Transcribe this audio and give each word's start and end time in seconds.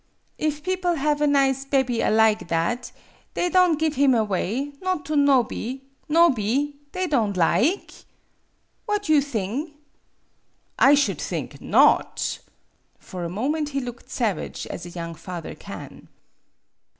"If 0.39 0.63
people 0.63 0.95
have 0.95 1.21
a 1.21 1.27
nize 1.27 1.63
bebby 1.63 1.99
alig 1.99 2.47
that, 2.47 2.91
they 3.35 3.49
don' 3.51 3.75
give 3.75 3.93
him 3.93 4.15
away, 4.15 4.71
not 4.81 5.05
to 5.05 5.13
nob'y 5.15 5.81
ndb'y 6.09 6.73
they 6.91 7.05
don' 7.05 7.33
lig? 7.33 7.91
What 8.87 9.09
you 9.09 9.21
thing?"" 9.21 9.75
I 10.91 10.95
should 10.95 11.21
think 11.21 11.61
not!" 11.61 12.39
For 12.97 13.23
a 13.25 13.29
moment 13.29 13.69
he 13.69 13.79
looked 13.79 14.09
savage 14.09 14.65
as 14.65 14.87
a 14.87 14.89
young 14.89 15.13
father 15.13 15.53
can. 15.53 16.07